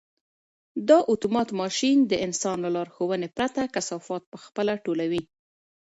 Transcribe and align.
دا 0.89 0.97
اتومات 1.13 1.49
ماشین 1.61 1.97
د 2.11 2.13
انسان 2.25 2.57
له 2.65 2.69
لارښوونې 2.75 3.29
پرته 3.37 3.61
کثافات 3.75 4.23
په 4.31 4.37
خپله 4.43 4.73
ټولوي. 4.85 5.23